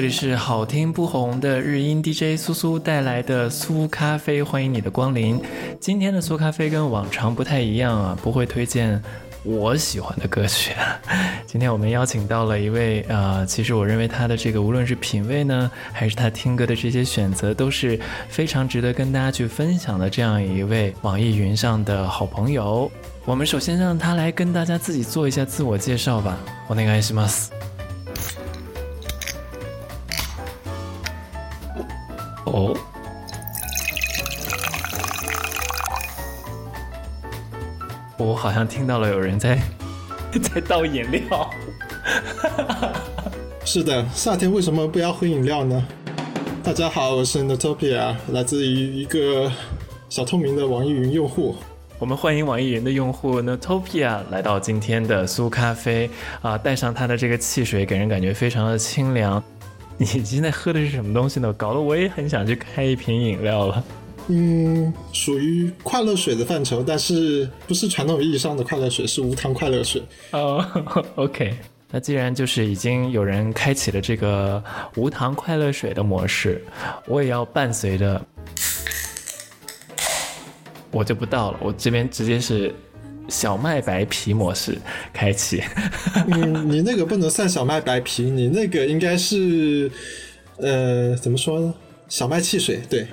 [0.00, 5.38] 这里是好听不红的日音 DJ 苏苏带来的苏咖啡，欢迎你的光临。
[5.78, 8.98] 今天的苏咖啡跟往常不太一样啊，不会推荐
[9.44, 10.72] 我喜欢的歌曲。
[11.46, 22.90] 今天我们邀请到了一位呃，其实我认为他的这个无论是品味呢，还是他听歌的这些选择，都是非常值得跟大家去分享的这样一位网易云上的好朋友。
[23.26, 26.38] 我们首先让他来跟大家自己做一下自我介绍吧。
[26.68, 27.48] 我那个是 mas。
[32.52, 32.76] 哦，
[38.18, 39.56] 我好像听到了有人在
[40.42, 41.50] 在倒饮料。
[43.64, 45.86] 是的，夏天为什么不要喝饮料呢？
[46.64, 49.50] 大家好，我是 Notopia，来自于一个
[50.08, 51.54] 小透明的网易云用户。
[52.00, 56.10] 我们欢迎网易云的用户 Notopia 来到今天的苏咖啡
[56.42, 59.40] 啊，带上它的这个汽水，给人感觉非常的清凉。
[60.02, 61.52] 你现在喝的是什么东西呢？
[61.52, 63.84] 搞得我也很想去开一瓶饮料了。
[64.28, 70.02] 嗯，属于快乐水的范畴，但是不是传统意义上的快乐水，是无糖快乐水。
[70.30, 70.64] 哦
[71.16, 71.54] ，OK。
[71.90, 74.62] 那既然就是已经有人开启了这个
[74.96, 76.64] 无糖快乐水的模式，
[77.06, 78.24] 我也要伴随着，
[80.90, 82.74] 我就不倒了，我这边直接是。
[83.30, 84.76] 小麦白啤模式
[85.12, 85.62] 开启。
[86.26, 89.90] 嗯，你那个不能算小麦白啤，你那个应该是，
[90.58, 91.72] 呃，怎么说呢？
[92.08, 93.06] 小麦汽水，对，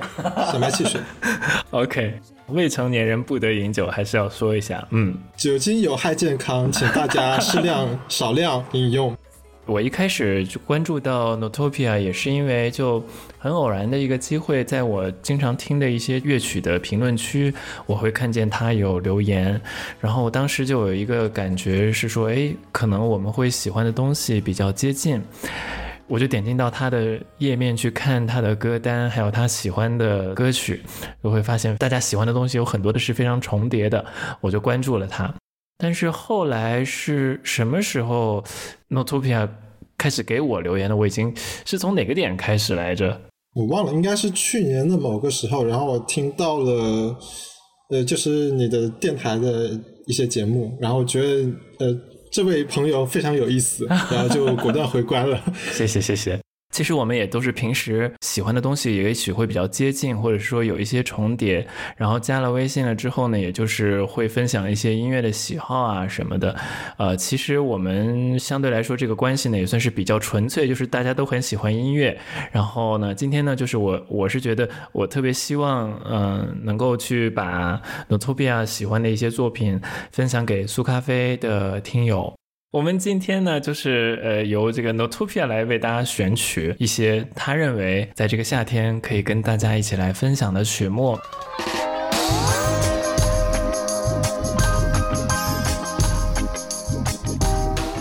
[0.52, 1.00] 小麦汽水。
[1.70, 4.88] OK，未成年人不得饮酒，还是要说一下。
[4.90, 9.16] 嗯，酒精有害健康，请大家适量、少量饮用。
[9.68, 13.04] 我一开始就关注到 Notopia，也是因为就
[13.38, 17.54] 很偶然的一个机会，在我经常听的一些乐曲的评论区，
[17.86, 19.60] 我会看见他有留言，
[20.00, 25.22] 然后我当时就有一个感觉是说，哎，可能我们会喜欢的东西比较接近，
[26.08, 30.82] 我就点进到他的页面去看他的歌单，还有他喜欢的歌曲，
[31.22, 34.06] 就会发现大家喜欢的东西有很多的是非常重叠的，
[34.40, 35.30] 我就关注了他。
[35.78, 38.44] 但是后来是什么时候
[38.90, 39.48] ，Notopia
[39.98, 40.96] 开始给我留言的？
[40.96, 41.34] 我已经
[41.66, 43.22] 是从哪个点开始来着？
[43.54, 47.16] 我忘了，应该是去年的某个时候，然后我听到了，
[47.90, 49.72] 呃，就是你的电台的
[50.06, 51.28] 一些节目，然后觉得
[51.80, 51.96] 呃
[52.32, 55.42] 这位朋友非常有意思， 然后就果断回关了。
[55.72, 56.47] 谢谢，谢谢。
[56.78, 61.66] 其实我们也都是平时喜欢的东西，也许会比较接近，或者说有一些重叠。
[61.96, 66.56] 然后加了微信了之后呢，也就是会分享一些音乐的喜好啊什么的。
[67.00, 72.16] 呃，其实我们相对来说这个关系呢，也算是比较纯粹，就是大家都很喜欢音乐。
[72.52, 82.32] 然后呢，今天呢，就是我我是觉得我特别希望，嗯，能够去把 Notopia 喜欢的一些作品分享给苏咖啡的听友。
[82.72, 91.18] 我们今天呢，就是呃，由这个 Notopia 来为大家选取一些他认为在这个夏天可以跟大家一起来分享的曲目。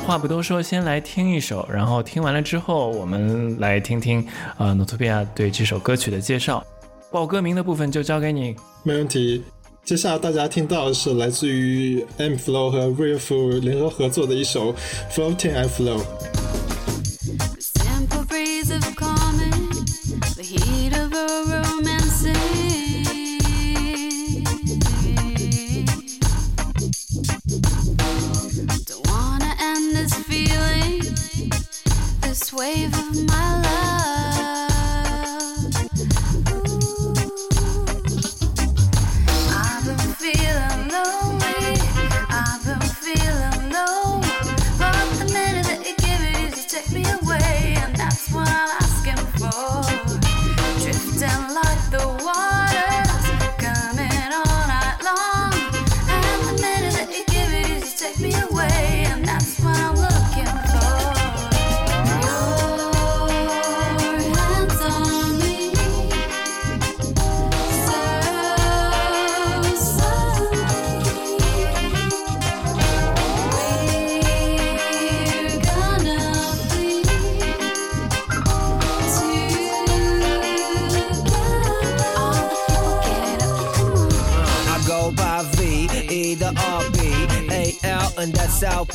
[0.04, 4.26] 话不多说，先来听一首，然后听完了之后，我们来听听
[4.58, 6.64] 呃 Notopia 对这首歌曲的介绍。
[7.12, 9.44] 报歌名的部分就交给你，没问题。
[9.86, 14.74] 接下来大家听到的是来自于 M Flow 和 r e a l f o o 联合合作的一首
[15.12, 17.55] Floating M Flow。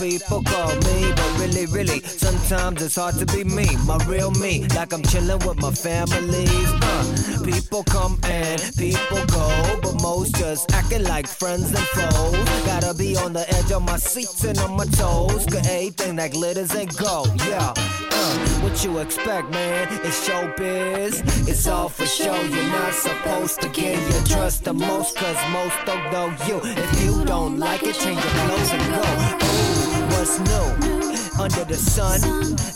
[0.01, 1.13] People call me.
[1.15, 5.39] But really, really, sometimes it's hard to be me, my real me, like I'm chilling
[5.47, 6.69] with my families.
[6.81, 12.65] Uh, people come and people go, but most just acting like friends and foes.
[12.65, 16.31] Gotta be on the edge of my seats and on my toes, cause everything that
[16.31, 17.29] glitters ain't gold.
[17.47, 17.73] Yeah.
[17.77, 19.87] Uh, what you expect, man?
[20.03, 21.21] It's showbiz.
[21.47, 22.35] It's all for show.
[22.41, 26.59] You're not supposed to get your trust the most, cause most don't know you.
[26.63, 29.01] If you don't like it, change your clothes and go.
[29.45, 29.80] Ooh,
[30.21, 31.41] what's new?
[31.41, 32.21] Under the sun,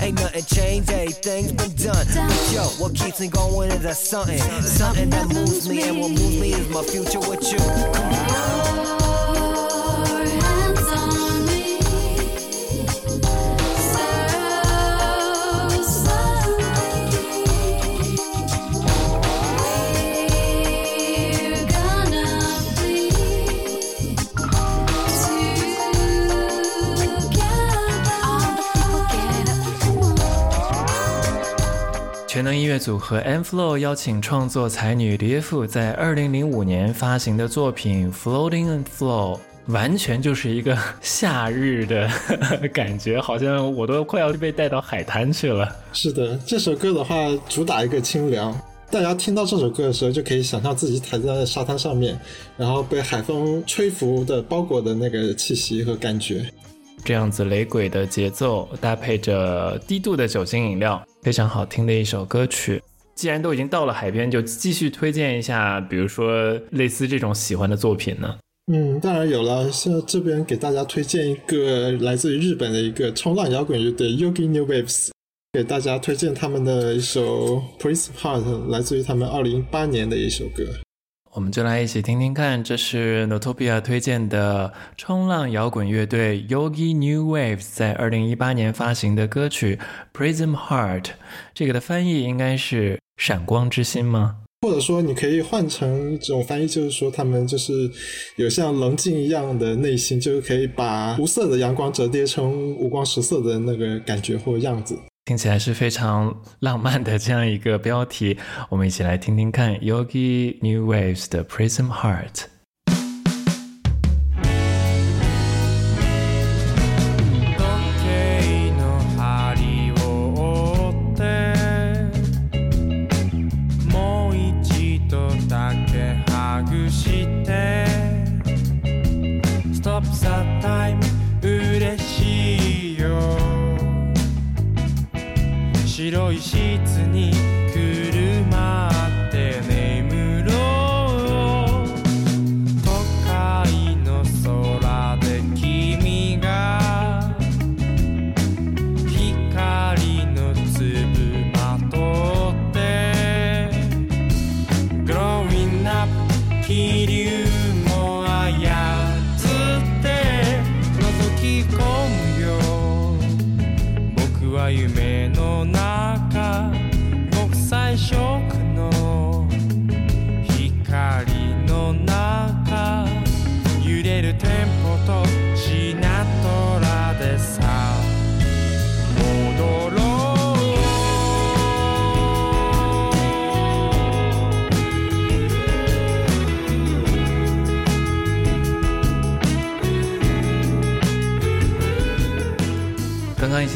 [0.02, 2.08] ain't nothing changed, everything's been done.
[2.08, 6.10] But yo, what keeps me going is that something, something that moves me, and what
[6.10, 7.60] moves me is my future with you.
[7.60, 8.65] Come on.
[32.78, 39.38] 组合 M Flow 邀请创作才女李 F 在二零零五年发行的作品《Floating and Flow》，
[39.68, 42.10] 完全就是一个 夏日的
[42.74, 45.74] 感觉，好像我都快要被带到海滩去了。
[45.94, 47.16] 是的，这首歌的话
[47.48, 48.56] 主打一个清凉，
[48.92, 52.20] 大家听到这首歌的时候就可以想象自己躺在沙滩上面，
[52.58, 56.46] 然后被海风吹拂的包裹的那个气息和感觉。
[57.06, 62.82] 这样子雷鬼的节奏，搭配着低度的酒精饮料，非常好听的一首歌曲。
[63.14, 68.36] 既然都已经到了海边，就继续推荐一下，比如说类似这种喜欢的作品呢？
[68.74, 69.72] 嗯，当然有了。
[69.72, 75.12] 像这边给大家推荐一个来自于日本的一个冲浪摇滚乐队 Yogi New Waves，
[75.54, 80.64] 给大家推荐他们的一首 Prism Heart，来自于他们二零一八年的一首歌。
[81.36, 89.78] 我们就来一起听听看，这是 Notopia 推荐的冲浪摇滚乐队 Yogi New Waves 在二零一八年发行的歌曲
[90.14, 91.08] Prism Heart。
[91.54, 94.38] 这个的翻译应该是“闪光之心”吗？
[94.62, 97.92] 或者说，你可以换成这种翻译，就是说他们就是
[98.38, 104.98] 有像棱镜一样的内心，就是可以把无色的阳光折叠成五光十色的那个感觉或样子。
[105.26, 108.38] 听起来是非常浪漫的这样一个标题，
[108.70, 112.55] 我们一起来听听看 Yogi New Waves 的 Prism Heart。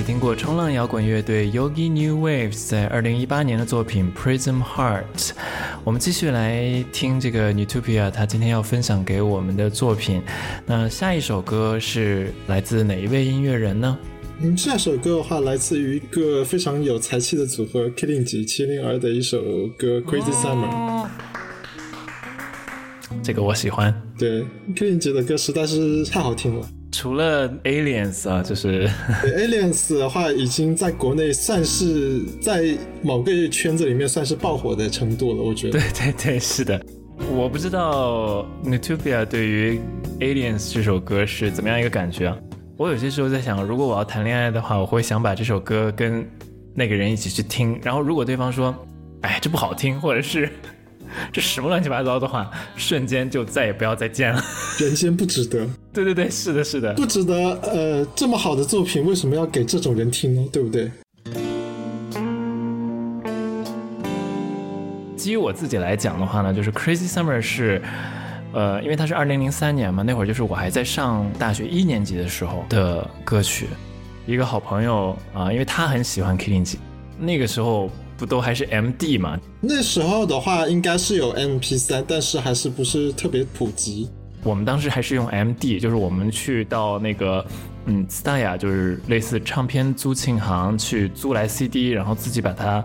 [0.09, 5.33] 听过冲浪摇滚乐队 Yogi New Waves 在二零一八年的作品 Prism Heart。
[5.83, 10.19] 我们继续来听这个 Nutopia 他今天要分享给我们的作品。
[10.65, 13.99] 那下一首歌是来自哪一位音乐人呢？
[14.39, 19.39] 嗯，下首歌的话来自于一个非常有才气的组合 Killing 级麒麟儿的一首
[19.77, 21.07] 歌 Crazy Summer。
[23.21, 23.93] 这个我喜欢。
[24.17, 24.43] 对
[24.75, 26.67] ，Killing 级的歌实在是太好听了。
[26.99, 28.85] 除了 Aliens 啊，就是
[29.23, 35.79] Aliens 的话，已经在国内算是在某个圈子里面算是爆火的程度了，我觉得。
[35.79, 36.77] 对对对，是的。
[37.31, 39.79] 我不知道 Nutopia 对于
[40.19, 42.37] Aliens 这首歌是怎么样一个感觉啊？
[42.75, 46.29] 我有些时候在想，如果我要谈恋爱的话，我会想把这首歌跟
[46.75, 48.75] 那个人一起去听，然后如果对方说，
[49.21, 50.49] 哎，这不好听，或者是
[51.31, 54.43] 这什么乱七八糟的话，瞬间就再也不要再见了。
[54.79, 55.67] 人间不值得。
[55.93, 57.35] 对对对，是的，是的，不值得。
[57.63, 60.47] 呃，这么好的作品，为什么要给这种人听呢？
[60.51, 60.91] 对不对？
[65.15, 67.81] 基于我自己来讲的话呢，就是 Crazy Summer 是
[68.53, 73.67] 呃，因为它是二零零三年嘛，那会儿就是我还在上大学一年级的时候的歌曲。
[74.25, 76.75] 一个好朋友啊、因为他很喜欢 Killing，
[77.17, 79.39] 那个时候不都还是 MD 嘛？
[79.61, 84.09] 那时候的话应该是有 MP 3但是还是不是特别普及。
[84.43, 87.45] 我们当时还是用 MD，就是我们去到那个
[87.85, 92.83] 嗯 s t a y a 就是类似唱片租赁行去租来 CD，然后自己把它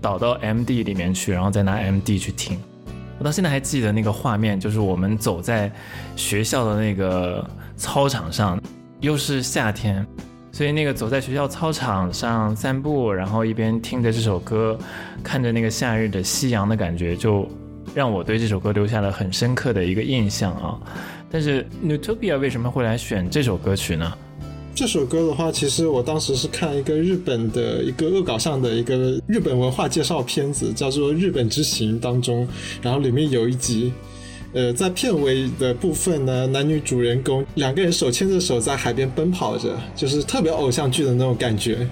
[0.00, 2.58] 导到 MD 里面去，然后再拿 MD 去听。
[3.18, 5.70] 我到现在还记得那个画面，就是我们走在
[6.16, 8.60] 学校的那个操场上，
[9.00, 10.04] 又是夏天，
[10.52, 14.78] 所以那个走在学校操场上散步，然后一边听着这首歌，
[15.24, 17.48] 看着那个夏日的夕阳的感觉，就
[17.94, 20.78] 让我对这首歌留下了很深刻的一个印象啊。
[21.30, 24.12] 但是 Nutopia 为什么会来选这首歌曲呢？
[24.74, 32.46] 这首歌的话，其实我当时是看一个日本的一个恶搞上的一个日本文化介绍片子，叫做《日本之行》当中，
[32.80, 33.92] 然后里面有一集，
[34.54, 41.88] 呃，在片尾的部分呢，男女主人公两个人手牵着手在海边奔跑着，就是特别偶像剧的那种感觉。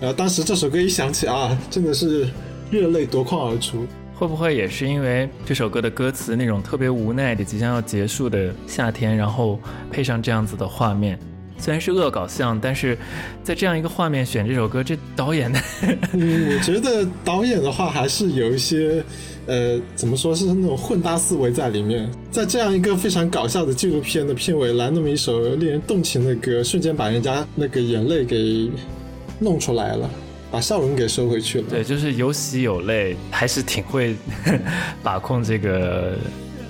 [0.00, 2.28] 呃当时这首歌一响起啊，真的是
[2.70, 3.86] 热泪夺眶而出。
[4.14, 9.60] 会不会也是因为这首歌的歌词那种特别无奈的即将要结束的夏天，然后
[9.90, 11.18] 配上这样子的画面？
[11.58, 12.96] 虽然是恶搞像，但是
[13.42, 15.60] 在这样一个画面选这首歌，这导演的
[16.14, 19.02] 嗯，我觉得导演的话还是有一些，
[19.46, 22.08] 呃，怎么说是那种混搭思维在里面。
[22.30, 28.70] 在这样一个非常搞笑的纪录片的片尾来那么一首令人动情的歌，瞬间把人家那个眼泪给
[29.40, 30.08] 弄出来了，
[30.50, 31.66] 把笑容给收回去了。
[31.68, 34.14] 对，就是有喜有泪，还是挺会
[35.02, 36.14] 把控这个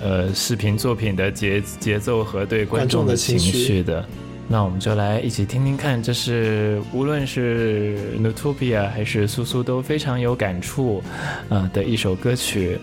[0.01, 4.03] 呃视频作品的节节奏和对观众的情绪的。
[4.51, 11.03] 那我们就来一起听听看，这是无论是 Nutopia 还是苏苏都非常有感触，
[11.49, 12.79] 呃的一首歌曲，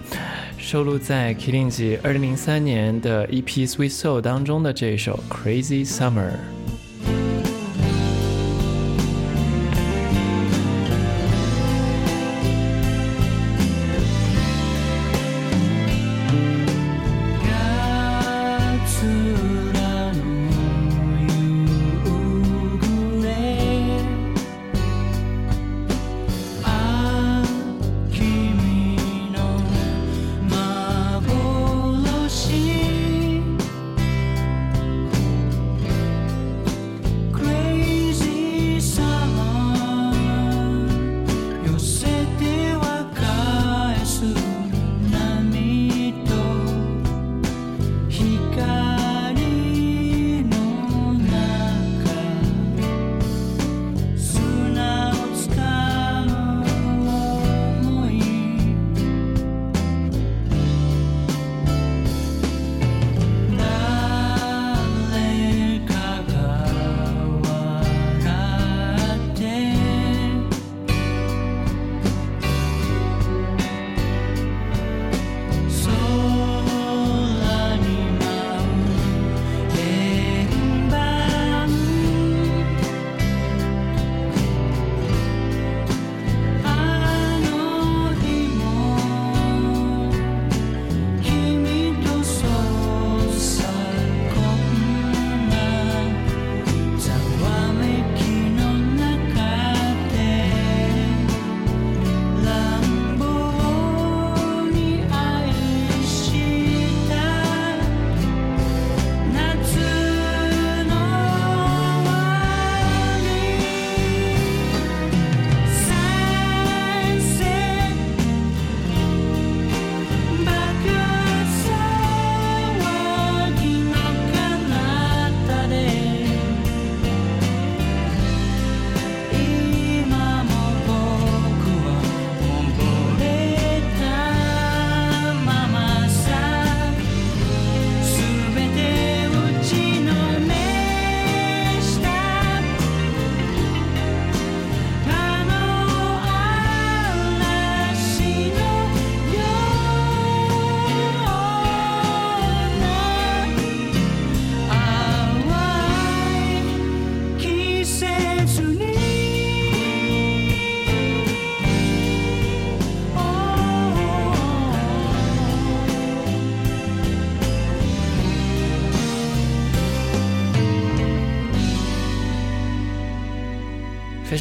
[0.57, 6.31] 收录在 Killing 二零零三年的 EP Sweet Soul 当中的这一首 Crazy Summer。「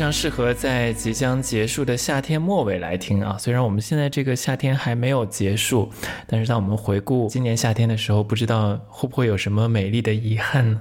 [0.06, 3.36] 常适合在即将结束的夏天末尾来听啊！
[3.40, 5.90] 虽然我们现在这个夏天还没有结束，
[6.28, 10.80] 但是当我们回顾今年夏天的时候，不知道会不会有什么美丽的遗憾？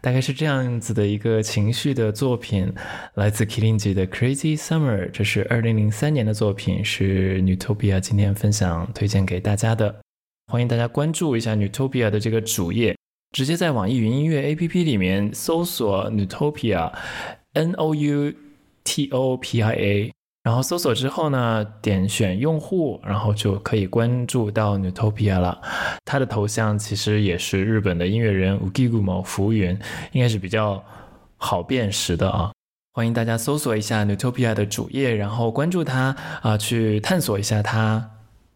[0.00, 2.72] 大概是这样子的一个情绪的作品，
[3.16, 9.94] 来自 Killing 的 Crazy Summer，这是二零零三年的作品，是 Nutopia 今天分享推荐给大家的。
[10.50, 12.96] 欢迎大家关注一下 Nutopia 的这个主页，
[13.36, 16.90] 直接在网易云音乐 APP 里面搜索 Nutopia。
[17.52, 18.32] N O U
[18.84, 20.12] T O P I A，
[20.42, 25.60] 然后搜索之后呢，点选用户，然后就可以关注到 Nutopia 了。
[26.04, 29.78] 他的头像其实也是日本的音乐人 Ugigumo 福原，
[30.12, 30.82] 应该是比较
[31.36, 32.52] 好辨识的啊。
[32.92, 38.10] 欢迎大家搜索一下 Nutopia 的主页，然后关注他啊，去探索一下他。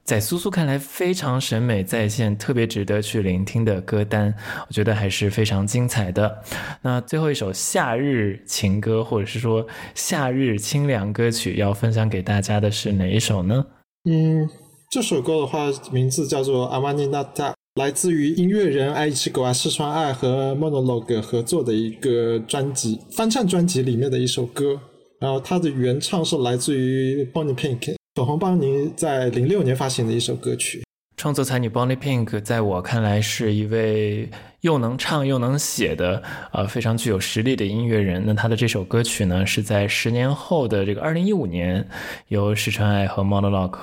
[0.07, 4.33] 在苏苏看来非常审美在线、特别值得去聆听的歌单，
[4.69, 6.43] 我觉得还是非常精彩的。
[6.81, 13.67] 那最后一首夏日情歌，或者是说夏日清凉歌曲，要分享给大家的是哪一首呢？
[14.09, 14.49] 嗯，
[14.93, 24.81] 这首歌的话，名字叫做《阿玛尼娜塔》，来自于音乐人爱奇狗啊、四川爱和 Monologue 合作的一个专辑翻唱专辑里面的一首歌。
[25.21, 27.96] 然后它的原唱是来自于 Bonnie Pink。
[28.17, 30.83] 粉红邦尼在零六年发行的一首歌曲，
[31.19, 34.31] 创作才女 Bonnie Pink 在我看来是一位
[34.63, 38.23] 又能唱又能写的呃非常具有实力的音乐人。
[38.25, 41.87] 那她的这首歌曲呢，是在十年后的这个二零一五年
[42.29, 43.77] 由石川爱和 Monologue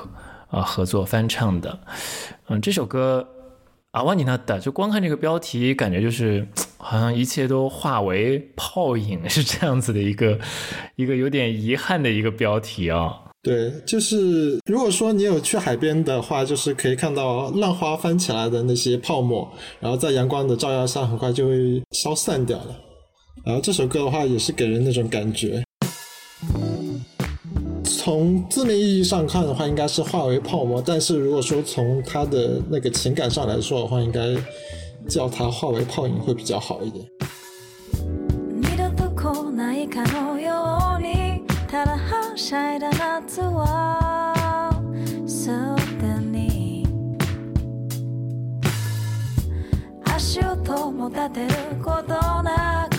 [0.48, 1.80] 啊合作翻唱的。
[2.48, 3.30] 嗯，这首歌
[3.92, 6.48] 阿瓦尼娜的，就光看这个标题，感觉就是
[6.78, 10.40] 好像一切都化为泡影，是这样子的一个
[10.96, 13.20] 一个有点遗憾的一个标题啊。
[13.44, 19.46] 对，就是如果说你有去海边的话，就是可以看到浪花翻起来的那些泡沫，
[19.82, 22.80] 然后在阳光的照耀下，很快就会消散掉了。
[23.46, 25.62] 然后这首歌的话，也是给人那种感觉。
[27.84, 34.22] 从字面意义上看的话，应该是化为泡沫；但是如果说从它的那个情感上来说的话，应该
[35.10, 37.06] 叫它化为泡影会比较好一点。
[42.34, 44.72] ただはしゃいだ夏は
[45.28, 45.50] す
[46.02, 46.84] でに
[50.04, 52.98] 足音も立てることなく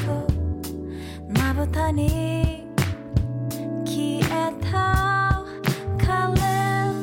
[1.37, 2.65] まぶたに
[3.85, 5.45] 消えた。
[5.99, 6.15] 彼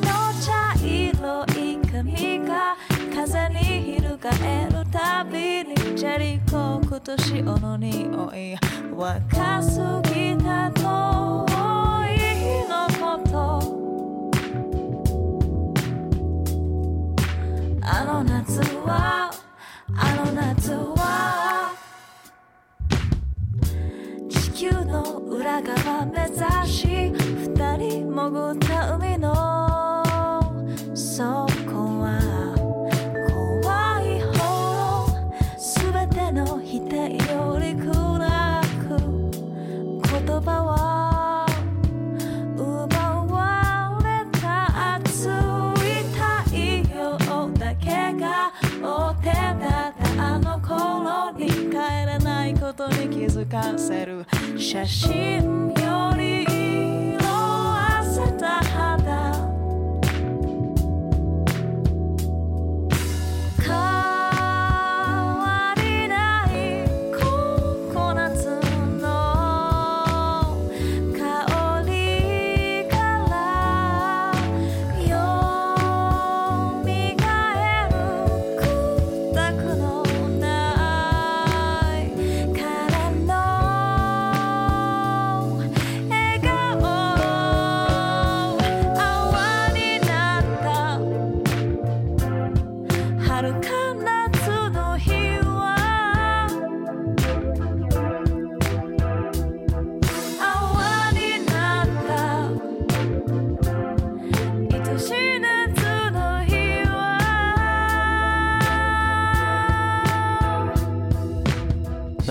[0.00, 0.06] の
[0.40, 2.76] 茶色い髪が
[3.14, 3.56] 風に
[4.00, 8.56] 翻るたびにジェリコクと塩の匂い。
[8.96, 9.80] 若す
[10.14, 11.51] ぎたと。」
[17.82, 19.30] 「あの夏は
[19.94, 21.74] あの夏は」
[24.30, 27.12] 「地球の裏側目指し」
[27.54, 30.42] 「二人潜った海の
[30.94, 31.46] そう」
[52.82, 54.24] ことに気づかせる。
[54.58, 59.01] 写真より色あせた花。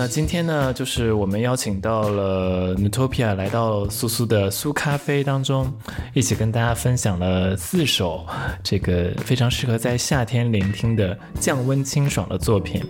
[0.02, 5.72] 那今天呢，就是我们邀请到了 Nutopia 来到苏苏的苏咖啡当中，
[6.12, 8.26] 一起跟大家分享了四首
[8.64, 12.82] 这个非常适合在夏天聆听的降温清爽的作品。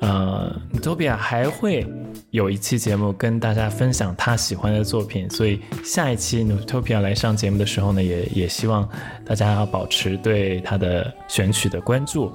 [0.00, 1.86] 呃，Nutopia 还会。
[2.30, 8.86] 有一期节目跟大家分享他喜欢的作品，所以下一期努托比亚来上节目的时候呢，也也希望
[9.24, 12.30] 大家要保持对他的选曲的关注。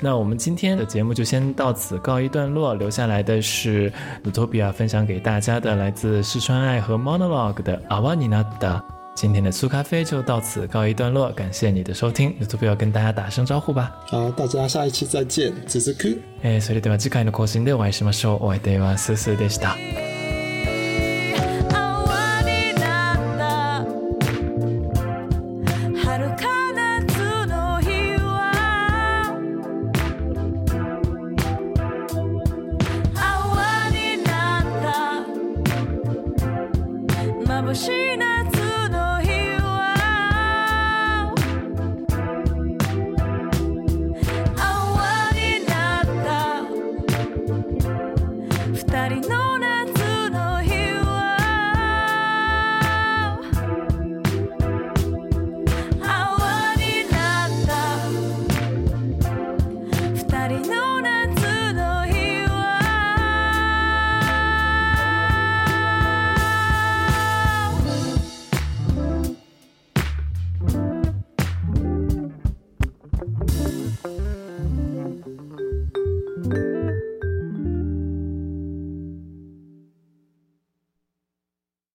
[0.00, 3.92] 那我们今天的节目就先到此告一段落，留下来的是
[4.24, 8.95] Nutopia 分享给大家的来自四川爱和 Monologue 的阿瓦尼娜的。
[9.16, 13.90] 今天的苏咖啡就到此告一段落，感谢你的收听，那图不要跟大家打声招呼吧。
[14.06, 16.10] 好，大家下一期再见，只是哥。
[16.42, 18.44] 哎，それでは次回の更新でお会いしましょう。
[18.44, 20.05] お会いでは、すすでした。